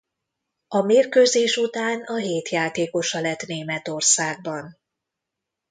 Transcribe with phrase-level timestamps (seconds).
[0.67, 4.77] A mérkőzés után a Hét játékosa lett Németországban.